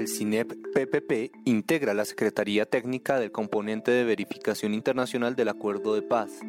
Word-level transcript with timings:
El 0.00 0.08
CINEP 0.08 0.54
PPP 0.72 1.42
integra 1.44 1.92
la 1.92 2.06
Secretaría 2.06 2.64
Técnica 2.64 3.20
del 3.20 3.32
componente 3.32 3.90
de 3.90 4.04
verificación 4.04 4.72
internacional 4.72 5.36
del 5.36 5.50
Acuerdo 5.50 5.94
de 5.94 6.00
Paz. 6.00 6.40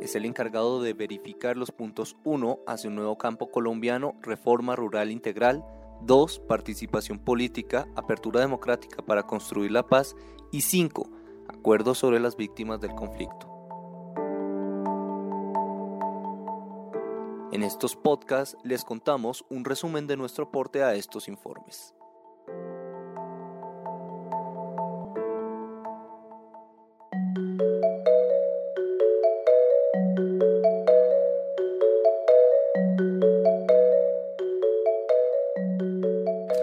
Es 0.00 0.14
el 0.14 0.24
encargado 0.24 0.80
de 0.80 0.92
verificar 0.92 1.56
los 1.56 1.72
puntos 1.72 2.16
1 2.22 2.60
hacia 2.68 2.88
un 2.88 2.94
nuevo 2.94 3.18
campo 3.18 3.50
colombiano, 3.50 4.14
reforma 4.22 4.76
rural 4.76 5.10
integral, 5.10 5.64
2. 6.02 6.38
Participación 6.46 7.18
política, 7.18 7.88
apertura 7.96 8.38
democrática 8.38 9.02
para 9.02 9.24
construir 9.24 9.72
la 9.72 9.84
paz 9.84 10.14
y 10.52 10.60
5. 10.60 11.10
Acuerdo 11.48 11.96
sobre 11.96 12.20
las 12.20 12.36
víctimas 12.36 12.80
del 12.80 12.94
conflicto. 12.94 13.53
En 17.54 17.62
estos 17.62 17.94
podcasts 17.94 18.56
les 18.64 18.84
contamos 18.84 19.44
un 19.48 19.64
resumen 19.64 20.08
de 20.08 20.16
nuestro 20.16 20.46
aporte 20.46 20.82
a 20.82 20.94
estos 20.94 21.28
informes. 21.28 21.94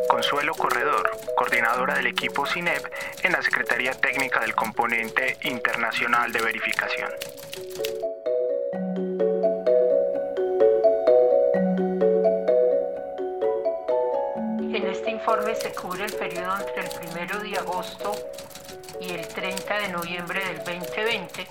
Consuelo 0.10 0.54
Corredor, 0.56 1.10
coordinadora 1.38 1.96
del 1.96 2.08
equipo 2.08 2.46
CINEP 2.46 2.84
en 3.24 3.32
la 3.32 3.42
Secretaría 3.42 3.94
Técnica 3.94 4.42
del 4.42 4.54
Componente 4.54 5.38
Internacional 5.44 6.34
de 6.34 6.42
Verificación. 6.42 7.12
Informe 15.42 15.56
se 15.56 15.74
cubre 15.74 16.06
el 16.06 16.14
periodo 16.14 16.54
entre 16.60 16.84
el 16.84 17.30
1 17.32 17.50
de 17.50 17.58
agosto 17.58 18.12
y 19.00 19.10
el 19.10 19.28
30 19.28 19.80
de 19.80 19.90
noviembre 19.90 20.40
del 20.46 20.58
2020 20.58 21.48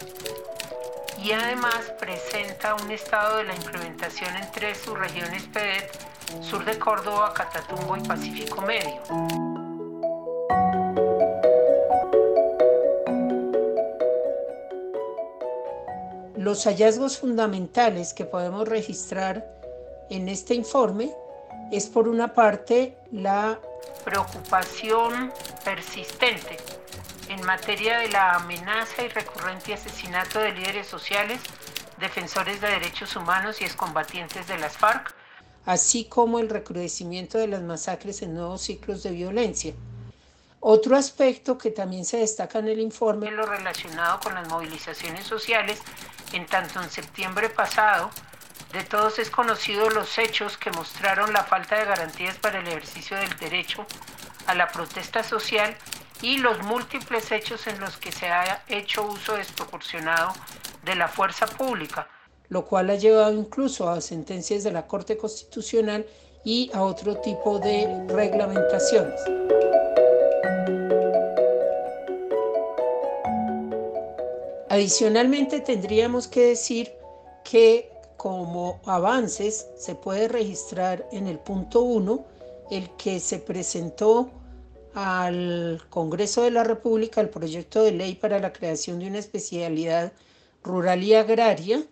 y 1.24 1.32
además 1.32 1.92
presenta 1.98 2.77
un 2.77 2.91
estado 2.92 3.38
de 3.38 3.44
la 3.44 3.55
implementación 3.56 4.36
en 4.36 4.50
tres 4.52 4.78
subregiones 4.78 5.42
PEDET, 5.48 5.91
sur 6.41 6.64
de 6.64 6.78
Córdoba, 6.78 7.34
Catatumbo 7.34 7.97
y 7.97 8.00
Pacífico 8.02 8.62
Medio. 8.62 9.02
Los 16.36 16.64
hallazgos 16.64 17.19
fundamentales 17.19 18.14
que 18.14 18.25
podemos 18.25 18.69
registrar 18.69 19.44
en 20.10 20.28
este 20.28 20.54
informe 20.54 21.12
es 21.72 21.88
por 21.88 22.08
una 22.08 22.34
parte 22.34 22.97
la 23.10 23.58
preocupación 24.04 25.32
persistente 25.64 26.56
en 27.28 27.44
materia 27.44 27.98
de 27.98 28.08
la 28.08 28.34
amenaza 28.34 29.02
y 29.02 29.08
recurrente 29.08 29.74
asesinato 29.74 30.40
de 30.40 30.52
líderes 30.52 30.88
sociales, 30.88 31.40
defensores 31.98 32.60
de 32.60 32.68
derechos 32.68 33.14
humanos 33.14 33.60
y 33.60 33.64
excombatientes 33.64 34.48
de 34.48 34.58
las 34.58 34.76
FARC, 34.76 35.14
así 35.64 36.06
como 36.06 36.40
el 36.40 36.48
recrudecimiento 36.48 37.38
de 37.38 37.46
las 37.46 37.62
masacres 37.62 38.22
en 38.22 38.34
nuevos 38.34 38.62
ciclos 38.62 39.02
de 39.02 39.10
violencia. 39.10 39.74
Otro 40.58 40.96
aspecto 40.96 41.56
que 41.56 41.70
también 41.70 42.04
se 42.04 42.18
destaca 42.18 42.58
en 42.58 42.68
el 42.68 42.80
informe 42.80 43.28
es 43.28 43.32
lo 43.32 43.46
relacionado 43.46 44.20
con 44.20 44.34
las 44.34 44.48
movilizaciones 44.48 45.24
sociales, 45.24 45.80
en 46.32 46.46
tanto 46.46 46.82
en 46.82 46.90
septiembre 46.90 47.48
pasado 47.48 48.10
de 48.72 48.84
todos 48.84 49.18
es 49.18 49.30
conocido 49.30 49.90
los 49.90 50.16
hechos 50.18 50.56
que 50.56 50.70
mostraron 50.70 51.32
la 51.32 51.42
falta 51.42 51.76
de 51.76 51.86
garantías 51.86 52.36
para 52.38 52.60
el 52.60 52.69
ejercicio 52.69 53.16
del 53.16 53.36
derecho 53.38 53.84
a 54.47 54.54
la 54.54 54.69
protesta 54.69 55.25
social 55.25 55.76
y 56.22 56.38
los 56.38 56.62
múltiples 56.62 57.32
hechos 57.32 57.66
en 57.66 57.81
los 57.81 57.97
que 57.97 58.12
se 58.12 58.28
ha 58.28 58.62
hecho 58.69 59.03
uso 59.06 59.34
desproporcionado 59.34 60.32
de 60.84 60.94
la 60.94 61.08
fuerza 61.08 61.47
pública, 61.47 62.08
lo 62.48 62.64
cual 62.64 62.91
ha 62.91 62.94
llevado 62.94 63.32
incluso 63.32 63.88
a 63.88 64.00
sentencias 64.00 64.62
de 64.62 64.72
la 64.72 64.87
Corte 64.87 65.16
Constitucional 65.16 66.06
y 66.44 66.70
a 66.72 66.82
otro 66.82 67.16
tipo 67.16 67.58
de 67.58 68.04
reglamentaciones. 68.08 69.20
Adicionalmente 74.69 75.60
tendríamos 75.60 76.28
que 76.28 76.47
decir 76.47 76.92
que 77.42 77.89
como 78.20 78.82
avances 78.84 79.66
se 79.78 79.94
puede 79.94 80.28
registrar 80.28 81.08
en 81.10 81.26
el 81.26 81.38
punto 81.38 81.81
1 81.81 82.26
el 82.70 82.91
que 82.98 83.19
se 83.19 83.38
presentó 83.38 84.31
al 84.92 85.82
Congreso 85.88 86.42
de 86.42 86.50
la 86.50 86.62
República 86.62 87.22
el 87.22 87.31
proyecto 87.31 87.82
de 87.82 87.92
ley 87.92 88.16
para 88.16 88.38
la 88.38 88.53
creación 88.53 88.98
de 88.98 89.06
una 89.06 89.20
especialidad 89.20 90.12
rural 90.62 91.03
y 91.03 91.14
agraria. 91.14 91.82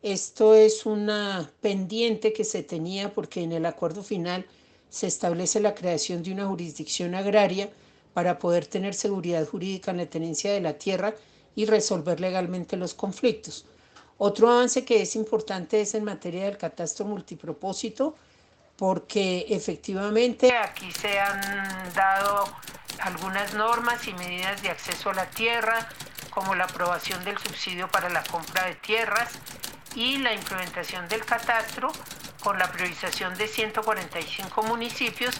Esto 0.00 0.54
es 0.54 0.86
una 0.86 1.50
pendiente 1.60 2.32
que 2.32 2.44
se 2.44 2.62
tenía 2.62 3.12
porque 3.12 3.42
en 3.42 3.50
el 3.50 3.66
acuerdo 3.66 4.04
final 4.04 4.46
se 4.88 5.08
establece 5.08 5.58
la 5.58 5.74
creación 5.74 6.22
de 6.22 6.30
una 6.30 6.46
jurisdicción 6.46 7.16
agraria 7.16 7.68
para 8.12 8.38
poder 8.38 8.66
tener 8.66 8.94
seguridad 8.94 9.44
jurídica 9.44 9.90
en 9.90 9.96
la 9.96 10.06
tenencia 10.06 10.52
de 10.52 10.60
la 10.60 10.74
tierra 10.74 11.16
y 11.56 11.64
resolver 11.64 12.20
legalmente 12.20 12.76
los 12.76 12.94
conflictos. 12.94 13.66
Otro 14.18 14.50
avance 14.50 14.84
que 14.84 15.02
es 15.02 15.16
importante 15.16 15.80
es 15.80 15.94
en 15.94 16.04
materia 16.04 16.44
del 16.44 16.56
catastro 16.56 17.04
multipropósito, 17.04 18.16
porque 18.76 19.46
efectivamente 19.48 20.56
aquí 20.56 20.90
se 20.92 21.18
han 21.18 21.92
dado 21.94 22.44
algunas 23.00 23.54
normas 23.54 24.06
y 24.06 24.14
medidas 24.14 24.62
de 24.62 24.70
acceso 24.70 25.10
a 25.10 25.14
la 25.14 25.30
tierra, 25.30 25.88
como 26.30 26.54
la 26.54 26.64
aprobación 26.64 27.24
del 27.24 27.38
subsidio 27.38 27.88
para 27.88 28.08
la 28.08 28.22
compra 28.24 28.66
de 28.66 28.74
tierras 28.76 29.30
y 29.94 30.18
la 30.18 30.34
implementación 30.34 31.08
del 31.08 31.24
catastro 31.24 31.92
con 32.42 32.58
la 32.58 32.70
priorización 32.70 33.36
de 33.38 33.48
145 33.48 34.62
municipios, 34.64 35.34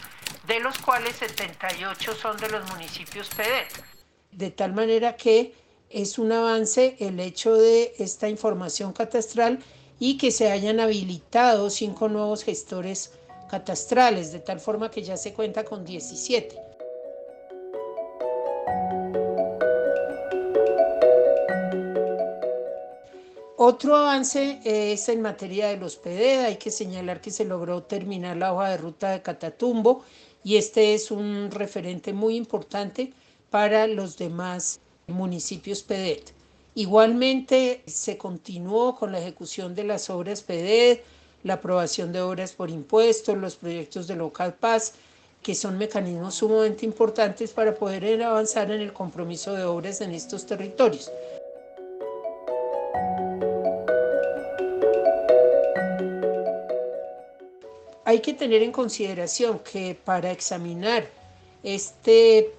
de 0.47 0.61
los 0.61 0.79
cuales 0.79 1.17
78 1.17 2.15
son 2.15 2.37
de 2.39 2.49
los 2.49 2.69
municipios 2.71 3.29
PEDET. 3.29 3.85
De 4.31 4.51
tal 4.51 4.73
manera 4.73 5.17
que 5.17 5.55
es 5.95 6.19
un 6.19 6.33
avance 6.33 6.97
el 6.99 7.21
hecho 7.21 7.55
de 7.55 7.95
esta 7.99 8.29
información 8.29 8.93
catastral 8.93 9.61
y 10.01 10.19
que 10.19 10.33
se 10.33 10.51
hayan 10.51 10.81
habilitado 10.81 11.71
cinco 11.71 12.09
nuevos 12.09 12.43
gestores 12.43 13.13
catastrales, 13.49 14.33
de 14.33 14.41
tal 14.41 14.59
forma 14.59 14.91
que 14.91 15.05
ya 15.05 15.17
se 15.17 15.33
cuenta 15.33 15.65
con 15.65 15.85
17. 15.85 16.61
Otro 23.57 23.95
avance 23.95 24.59
es 24.65 25.09
en 25.09 25.23
materia 25.23 25.69
de 25.69 25.77
los 25.77 25.95
PD. 25.95 26.45
Hay 26.45 26.57
que 26.57 26.73
señalar 26.73 27.21
que 27.21 27.31
se 27.31 27.45
logró 27.45 27.85
terminar 27.85 28.37
la 28.37 28.53
hoja 28.53 28.71
de 28.71 28.79
ruta 28.79 29.11
de 29.11 29.23
Catatumbo 29.23 30.03
y 30.43 30.57
este 30.57 30.95
es 30.95 31.13
un 31.13 31.53
referente 31.53 32.13
muy 32.13 32.35
importante 32.35 33.13
para 33.49 33.87
los 33.87 34.19
demás 34.19 34.81
municipios 35.07 35.83
PEDET. 35.83 36.33
Igualmente 36.75 37.83
se 37.87 38.19
continuó 38.19 38.97
con 38.97 39.13
la 39.13 39.21
ejecución 39.21 39.75
de 39.75 39.85
las 39.85 40.11
obras 40.11 40.43
PEDET, 40.43 41.05
la 41.45 41.55
aprobación 41.55 42.13
de 42.13 42.21
obras 42.21 42.53
por 42.53 42.71
impuestos, 42.71 43.37
los 43.37 43.57
proyectos 43.57 44.07
de 44.07 44.17
Local 44.17 44.55
Paz, 44.55 44.95
que 45.43 45.55
son 45.55 45.77
mecanismos 45.77 46.37
sumamente 46.37 46.87
importantes 46.87 47.53
para 47.53 47.75
poder 47.75 48.23
avanzar 48.23 48.71
en 48.71 48.81
el 48.81 48.93
compromiso 48.93 49.53
de 49.53 49.65
obras 49.65 50.01
en 50.01 50.13
estos 50.13 50.47
territorios. 50.47 51.13
Hay 58.07 58.21
que 58.21 58.35
tener 58.35 58.63
en 58.63 58.73
consideración 58.73 59.59
que 59.59 59.97
para 60.03 60.31
examinar 60.31 61.07
este 61.63 62.55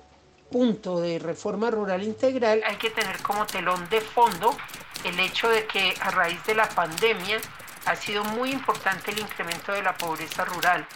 punto 0.56 1.02
de 1.02 1.20
reforma 1.20 1.70
rural 1.70 2.02
integral, 2.02 2.62
hay 2.66 2.78
que 2.78 2.90
tener 2.90 3.22
como 3.22 3.46
telón 3.46 3.90
de 3.90 4.00
fondo 4.00 4.56
el 5.04 5.20
hecho 5.20 5.50
de 5.50 5.68
que 5.68 5.94
a 6.00 6.12
raíz 6.12 6.42
de 6.46 6.56
la 6.56 6.70
pandemia 6.70 7.42
ha 7.86 7.96
sido 7.98 8.24
muy 8.24 8.52
importante 8.52 9.12
el 9.12 9.20
incremento 9.20 9.74
de 9.74 9.84
la 9.84 9.98
pobreza 9.98 10.46
rural 10.46 10.88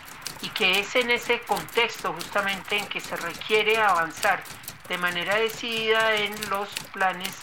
y 0.42 0.48
que 0.52 0.80
es 0.80 0.96
en 0.96 1.12
ese 1.12 1.42
contexto 1.42 2.14
justamente 2.14 2.78
en 2.78 2.88
que 2.88 3.02
se 3.02 3.18
requiere 3.18 3.76
avanzar 3.76 4.42
de 4.88 4.98
manera 4.98 5.36
decidida 5.36 6.16
en 6.16 6.34
los 6.50 6.70
planes 6.94 7.34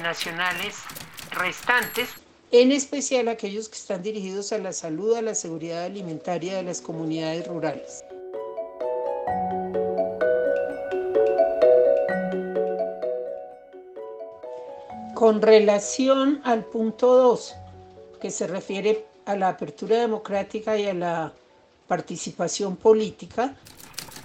nacionales 0.00 0.76
restantes, 1.32 2.08
en 2.52 2.72
especial 2.72 3.28
aquellos 3.28 3.68
que 3.68 3.76
están 3.76 4.02
dirigidos 4.02 4.54
a 4.54 4.58
la 4.58 4.72
salud, 4.72 5.14
a 5.14 5.20
la 5.20 5.34
seguridad 5.34 5.84
alimentaria 5.84 6.56
de 6.56 6.62
las 6.62 6.80
comunidades 6.80 7.46
rurales. 7.46 8.02
Con 15.30 15.42
relación 15.42 16.40
al 16.42 16.64
punto 16.64 17.14
2, 17.14 17.54
que 18.20 18.32
se 18.32 18.48
refiere 18.48 19.06
a 19.26 19.36
la 19.36 19.50
apertura 19.50 20.00
democrática 20.00 20.76
y 20.76 20.88
a 20.88 20.92
la 20.92 21.32
participación 21.86 22.74
política, 22.76 23.54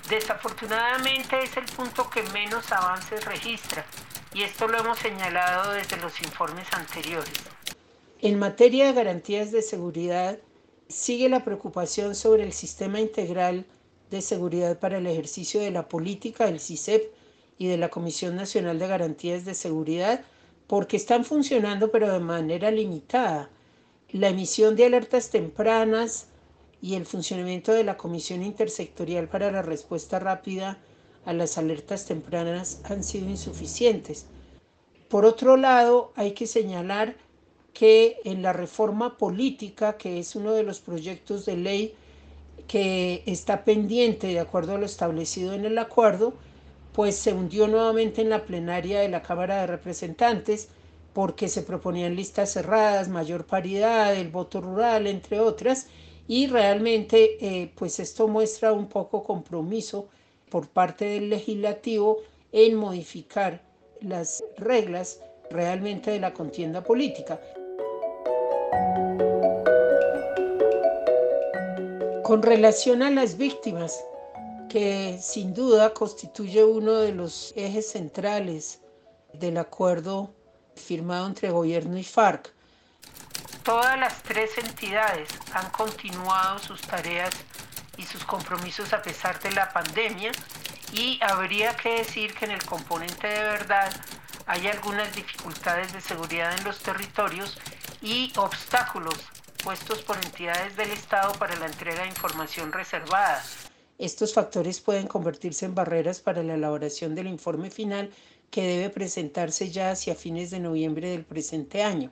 desafortunadamente 0.10 1.38
es 1.44 1.56
el 1.58 1.66
punto 1.66 2.10
que 2.10 2.24
menos 2.34 2.72
avances 2.72 3.24
registra 3.24 3.86
y 4.34 4.42
esto 4.42 4.68
lo 4.68 4.80
hemos 4.80 4.98
señalado 4.98 5.74
desde 5.74 5.98
los 5.98 6.20
informes 6.24 6.66
anteriores. 6.72 7.36
En 8.24 8.40
materia 8.40 8.88
de 8.88 8.94
garantías 8.94 9.52
de 9.52 9.62
seguridad, 9.62 10.40
sigue 10.90 11.30
la 11.30 11.46
preocupación 11.46 12.16
sobre 12.16 12.42
el 12.42 12.52
sistema 12.52 13.00
integral 13.00 13.68
de 14.10 14.24
seguridad 14.24 14.80
para 14.80 14.98
el 14.98 15.06
ejercicio 15.06 15.62
de 15.62 15.70
la 15.70 15.88
política 15.88 16.48
del 16.48 16.60
CISEP 16.60 17.14
y 17.60 17.68
de 17.68 17.78
la 17.78 17.90
Comisión 17.90 18.36
Nacional 18.36 18.80
de 18.80 18.88
Garantías 18.88 19.46
de 19.46 19.54
Seguridad, 19.54 20.26
porque 20.68 20.98
están 20.98 21.26
funcionando 21.26 21.92
pero 21.92 22.12
de 22.12 22.20
manera 22.20 22.72
limitada. 22.72 23.50
La 24.10 24.30
emisión 24.30 24.76
de 24.76 24.86
alertas 24.86 25.30
tempranas 25.30 26.28
y 26.82 26.96
el 26.96 27.06
funcionamiento 27.06 27.74
de 27.74 27.84
la 27.84 27.98
Comisión 27.98 28.44
Intersectorial 28.44 29.28
para 29.28 29.52
la 29.52 29.62
Respuesta 29.62 30.20
Rápida 30.20 30.78
a 31.26 31.34
las 31.34 31.58
alertas 31.58 32.06
tempranas 32.06 32.82
han 32.84 33.04
sido 33.04 33.30
insuficientes. 33.30 34.28
Por 35.10 35.26
otro 35.26 35.58
lado, 35.58 36.12
hay 36.16 36.34
que 36.34 36.48
señalar 36.48 37.16
que 37.74 38.20
en 38.24 38.42
la 38.42 38.54
reforma 38.54 39.18
política, 39.18 39.98
que 39.98 40.20
es 40.20 40.36
uno 40.36 40.54
de 40.54 40.64
los 40.64 40.80
proyectos 40.80 41.46
de 41.46 41.58
ley 41.58 41.96
que 42.68 43.22
está 43.26 43.66
pendiente 43.66 44.28
de 44.28 44.40
acuerdo 44.40 44.76
a 44.76 44.78
lo 44.78 44.86
establecido 44.86 45.54
en 45.54 45.66
el 45.66 45.78
acuerdo, 45.78 46.34
pues 46.96 47.18
se 47.18 47.34
hundió 47.34 47.68
nuevamente 47.68 48.22
en 48.22 48.30
la 48.30 48.46
plenaria 48.46 49.02
de 49.02 49.10
la 49.10 49.22
Cámara 49.22 49.60
de 49.60 49.68
Representantes 49.68 50.70
porque 51.12 51.50
se 51.50 51.62
proponían 51.62 52.16
listas 52.16 52.54
cerradas, 52.54 53.10
mayor 53.10 53.46
paridad, 53.46 54.16
el 54.16 54.30
voto 54.30 54.62
rural, 54.62 55.06
entre 55.06 55.42
otras, 55.42 55.88
y 56.28 56.48
realmente 56.48 57.38
eh, 57.42 57.72
pues 57.76 58.00
esto 58.00 58.30
muestra 58.30 58.72
un 58.72 58.88
poco 58.88 59.24
compromiso 59.24 60.08
por 60.50 60.70
parte 60.70 61.06
del 61.06 61.30
legislativo 61.30 62.20
en 62.54 62.76
modificar 62.76 63.62
las 64.00 64.44
reglas 64.58 65.20
realmente 65.50 66.12
de 66.12 66.20
la 66.22 66.34
contienda 66.34 66.82
política. 66.82 67.42
Con 72.24 72.42
relación 72.42 73.04
a 73.04 73.12
las 73.12 73.38
víctimas, 73.38 74.04
que 74.76 75.22
sin 75.22 75.54
duda 75.54 75.94
constituye 75.94 76.66
uno 76.66 76.96
de 76.96 77.14
los 77.14 77.54
ejes 77.56 77.92
centrales 77.92 78.82
del 79.32 79.58
acuerdo 79.58 80.36
firmado 80.76 81.28
entre 81.28 81.50
gobierno 81.50 81.98
y 81.98 82.04
FARC, 82.04 82.52
todas 83.64 83.98
las 83.98 84.22
tres 84.22 84.58
entidades 84.58 85.30
han 85.54 85.70
continuado 85.70 86.60
sus 86.60 86.82
tareas 86.82 87.34
y 87.96 88.04
sus 88.04 88.26
compromisos 88.26 88.92
a 88.92 89.02
pesar 89.02 89.40
de 89.40 89.54
la 89.54 89.72
pandemia 89.72 90.34
y 90.92 91.20
habría 91.24 91.74
que 91.78 92.00
decir 92.00 92.34
que 92.34 92.44
en 92.44 92.52
el 92.52 92.66
componente 92.66 93.28
de 93.28 93.44
verdad 93.44 93.90
hay 94.46 94.68
algunas 94.68 95.16
dificultades 95.16 95.94
de 95.94 96.02
seguridad 96.02 96.54
en 96.54 96.66
los 96.66 96.80
territorios 96.80 97.58
y 98.02 98.34
obstáculos 98.36 99.16
puestos 99.64 100.02
por 100.02 100.18
entidades 100.18 100.76
del 100.76 100.92
Estado 100.92 101.32
para 101.40 101.56
la 101.56 101.68
entrega 101.68 102.02
de 102.02 102.10
información 102.10 102.74
reservada. 102.74 103.42
Estos 103.98 104.34
factores 104.34 104.82
pueden 104.82 105.08
convertirse 105.08 105.66
en 105.66 105.76
barreras 105.76 106.20
para 106.20 106.44
la 106.44 106.56
elaboración 106.56 107.16
del 107.16 107.28
informe 107.28 107.70
final 107.70 108.12
que 108.52 108.64
debe 108.64 108.90
presentarse 108.90 109.72
ya 109.72 109.92
hacia 109.92 110.16
fines 110.16 110.52
de 110.52 110.60
noviembre 110.60 111.10
del 111.10 111.24
presente 111.24 111.84
año. 111.84 112.12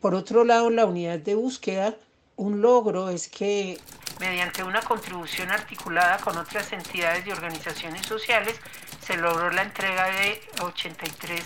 Por 0.00 0.14
otro 0.14 0.44
lado, 0.44 0.68
la 0.70 0.84
unidad 0.84 1.18
de 1.18 1.34
búsqueda, 1.34 1.96
un 2.36 2.60
logro 2.60 3.08
es 3.08 3.28
que 3.28 3.78
mediante 4.18 4.64
una 4.64 4.80
contribución 4.82 5.50
articulada 5.50 6.18
con 6.18 6.36
otras 6.36 6.72
entidades 6.72 7.26
y 7.26 7.30
organizaciones 7.30 8.06
sociales, 8.06 8.56
se 9.04 9.16
logró 9.16 9.50
la 9.50 9.62
entrega 9.62 10.06
de 10.06 10.40
83 10.60 11.42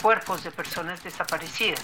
cuerpos 0.00 0.44
de 0.44 0.50
personas 0.52 1.02
desaparecidas 1.02 1.82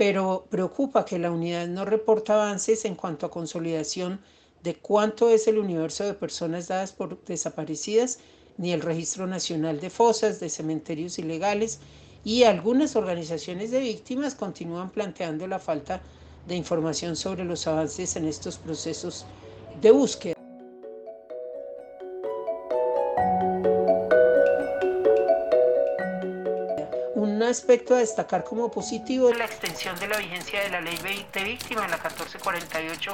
pero 0.00 0.46
preocupa 0.48 1.04
que 1.04 1.18
la 1.18 1.30
unidad 1.30 1.66
no 1.66 1.84
reporta 1.84 2.32
avances 2.32 2.86
en 2.86 2.94
cuanto 2.94 3.26
a 3.26 3.30
consolidación 3.30 4.18
de 4.62 4.74
cuánto 4.74 5.30
es 5.30 5.48
el 5.48 5.58
universo 5.58 6.04
de 6.04 6.14
personas 6.14 6.68
dadas 6.68 6.92
por 6.92 7.22
desaparecidas, 7.24 8.18
ni 8.58 8.72
el 8.72 8.82
Registro 8.82 9.26
Nacional 9.26 9.80
de 9.80 9.90
Fosas, 9.90 10.40
de 10.40 10.50
Cementerios 10.50 11.18
Ilegales, 11.18 11.78
y 12.24 12.42
algunas 12.44 12.96
organizaciones 12.96 13.70
de 13.70 13.80
víctimas 13.80 14.34
continúan 14.34 14.90
planteando 14.90 15.46
la 15.46 15.58
falta 15.58 16.02
de 16.46 16.56
información 16.56 17.16
sobre 17.16 17.44
los 17.44 17.66
avances 17.66 18.16
en 18.16 18.26
estos 18.26 18.58
procesos 18.58 19.24
de 19.80 19.90
búsqueda. 19.90 20.40
aspecto 27.50 27.94
a 27.94 27.98
destacar 27.98 28.44
como 28.44 28.70
positivo 28.70 29.30
es 29.30 29.36
la 29.36 29.44
extensión 29.44 29.98
de 29.98 30.08
la 30.08 30.18
vigencia 30.18 30.62
de 30.62 30.70
la 30.70 30.80
ley 30.80 30.96
de 31.32 31.44
víctima, 31.44 31.82
la 31.88 31.96
1448 31.96 33.12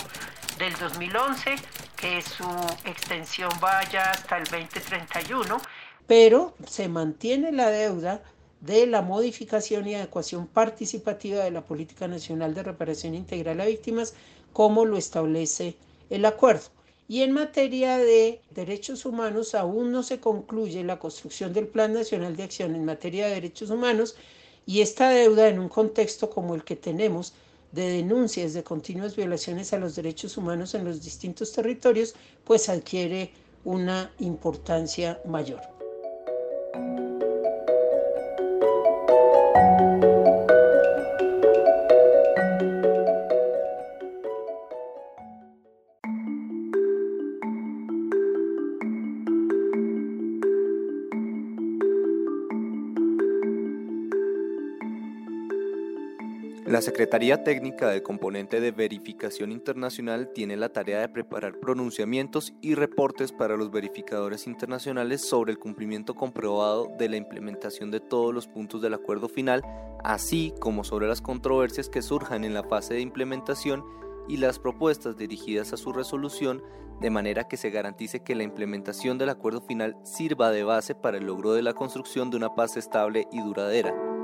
del 0.58 0.72
2011, 0.74 1.56
que 1.96 2.22
su 2.22 2.44
extensión 2.84 3.50
vaya 3.60 4.10
hasta 4.10 4.38
el 4.38 4.44
2031, 4.44 5.60
pero 6.06 6.54
se 6.66 6.88
mantiene 6.88 7.52
la 7.52 7.70
deuda 7.70 8.22
de 8.60 8.86
la 8.86 9.02
modificación 9.02 9.86
y 9.86 9.94
adecuación 9.94 10.46
participativa 10.46 11.44
de 11.44 11.50
la 11.50 11.64
Política 11.64 12.08
Nacional 12.08 12.54
de 12.54 12.62
Reparación 12.62 13.14
Integral 13.14 13.60
a 13.60 13.66
Víctimas, 13.66 14.14
como 14.52 14.84
lo 14.84 14.96
establece 14.96 15.76
el 16.10 16.24
acuerdo. 16.24 16.64
Y 17.08 17.22
en 17.22 17.32
materia 17.32 17.98
de 17.98 18.40
derechos 18.50 19.04
humanos 19.04 19.54
aún 19.54 19.92
no 19.92 20.02
se 20.02 20.18
concluye 20.18 20.82
la 20.82 20.98
construcción 20.98 21.52
del 21.52 21.68
Plan 21.68 21.92
Nacional 21.92 22.34
de 22.34 22.42
Acción 22.44 22.74
en 22.74 22.84
materia 22.84 23.26
de 23.26 23.34
derechos 23.34 23.70
humanos 23.70 24.16
y 24.64 24.80
esta 24.80 25.10
deuda 25.10 25.48
en 25.48 25.60
un 25.60 25.68
contexto 25.68 26.30
como 26.30 26.54
el 26.56 26.64
que 26.64 26.74
tenemos 26.74 27.34
de 27.76 27.90
denuncias 27.90 28.54
de 28.54 28.64
continuas 28.64 29.14
violaciones 29.14 29.74
a 29.74 29.78
los 29.78 29.94
derechos 29.94 30.38
humanos 30.38 30.74
en 30.74 30.84
los 30.84 31.02
distintos 31.02 31.52
territorios, 31.52 32.14
pues 32.42 32.70
adquiere 32.70 33.32
una 33.64 34.10
importancia 34.18 35.20
mayor. 35.26 35.60
La 56.66 56.82
Secretaría 56.82 57.44
Técnica 57.44 57.88
del 57.88 58.02
Componente 58.02 58.60
de 58.60 58.72
Verificación 58.72 59.52
Internacional 59.52 60.32
tiene 60.34 60.56
la 60.56 60.70
tarea 60.70 60.98
de 60.98 61.08
preparar 61.08 61.60
pronunciamientos 61.60 62.54
y 62.60 62.74
reportes 62.74 63.30
para 63.30 63.56
los 63.56 63.70
verificadores 63.70 64.48
internacionales 64.48 65.20
sobre 65.20 65.52
el 65.52 65.60
cumplimiento 65.60 66.14
comprobado 66.16 66.90
de 66.98 67.08
la 67.08 67.18
implementación 67.18 67.92
de 67.92 68.00
todos 68.00 68.34
los 68.34 68.48
puntos 68.48 68.82
del 68.82 68.94
acuerdo 68.94 69.28
final, 69.28 69.62
así 70.02 70.52
como 70.58 70.82
sobre 70.82 71.06
las 71.06 71.20
controversias 71.20 71.88
que 71.88 72.02
surjan 72.02 72.42
en 72.42 72.52
la 72.52 72.64
fase 72.64 72.94
de 72.94 73.00
implementación 73.00 73.84
y 74.26 74.38
las 74.38 74.58
propuestas 74.58 75.16
dirigidas 75.16 75.72
a 75.72 75.76
su 75.76 75.92
resolución, 75.92 76.64
de 77.00 77.10
manera 77.10 77.46
que 77.46 77.56
se 77.56 77.70
garantice 77.70 78.24
que 78.24 78.34
la 78.34 78.42
implementación 78.42 79.18
del 79.18 79.28
acuerdo 79.28 79.60
final 79.60 79.96
sirva 80.02 80.50
de 80.50 80.64
base 80.64 80.96
para 80.96 81.18
el 81.18 81.26
logro 81.26 81.52
de 81.52 81.62
la 81.62 81.74
construcción 81.74 82.28
de 82.28 82.38
una 82.38 82.56
paz 82.56 82.76
estable 82.76 83.28
y 83.30 83.40
duradera. 83.40 84.15